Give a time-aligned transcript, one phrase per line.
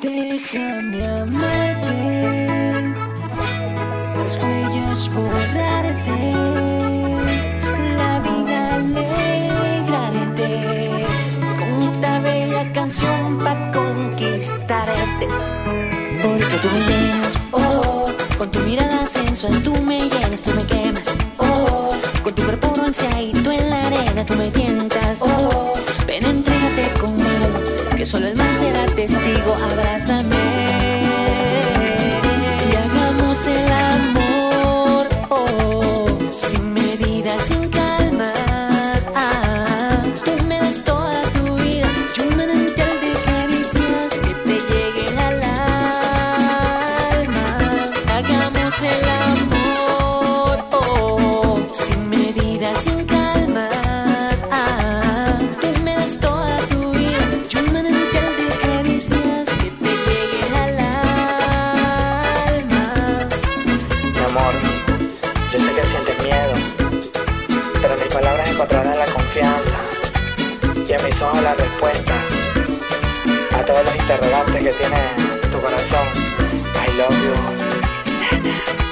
[0.00, 1.94] Déjame amarte,
[4.18, 6.32] las huellas borrarte,
[7.96, 10.50] la vida alegrarte,
[11.58, 15.28] con esta bella canción pa' conquistarte.
[16.22, 18.06] Porque tú me llenas, oh,
[18.36, 21.90] con tu mirada sensual tú me llenas, tú me quemas, oh,
[22.22, 24.85] con tu cuerpo bronceadito en la arena tú me tientas,
[28.06, 30.36] solo el mar será testigo, abrázame.
[32.70, 33.95] Y hagamos el amor,
[73.76, 74.96] todos los interrogantes que tiene
[75.52, 76.06] tu corazón.
[76.76, 78.85] I love you.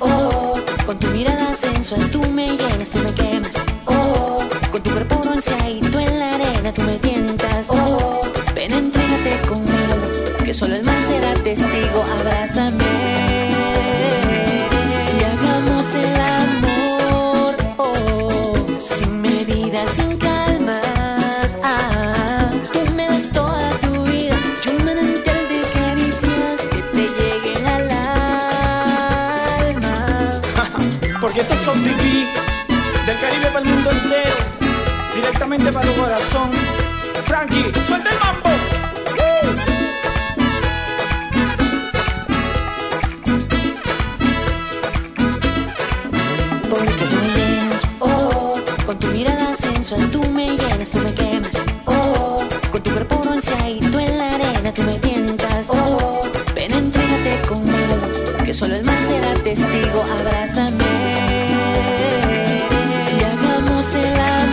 [0.00, 3.52] Oh, con tu mirada sensual tú me llenas, tú me quemas,
[3.86, 4.38] oh,
[4.70, 8.20] con tu cuerpo bronceadito en la arena tú me tientas, oh,
[8.54, 12.85] ven entrégate conmigo, que solo el mar será testigo, abrázame
[31.26, 32.24] Porque estos son TV
[33.04, 34.36] del Caribe para el mundo entero,
[35.12, 36.50] directamente para tu corazón.
[37.26, 38.50] Frankie, suelta el mambo.
[46.70, 48.54] Porque tú me llenas, oh,
[48.86, 51.50] con tu mirada sensual tú me llenas, tú me quemas,
[51.86, 52.38] oh,
[52.70, 54.96] con tu cuerpo bronceadito en la arena tú me
[59.16, 60.84] será testigo, abrázame.
[63.18, 64.45] Y hagamos el amor,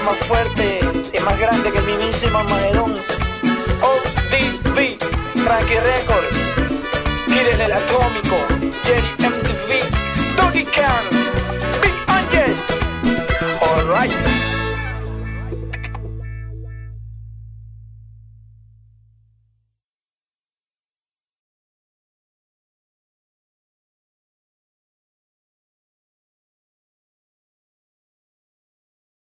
[0.00, 0.78] es más fuerte,
[1.12, 2.94] es más grande que el mismísimo Magedón.
[3.82, 4.98] ODB,
[5.44, 6.36] Frankie Records,
[7.26, 8.36] Kid el Atómico,
[8.84, 11.04] Jerry MTV, Doggy Can,
[11.82, 12.54] Big Angel.
[13.60, 14.29] Alright.